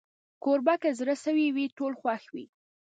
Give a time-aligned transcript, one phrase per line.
[0.43, 2.45] کوربه که زړه سوي وي، ټول خوښ وي.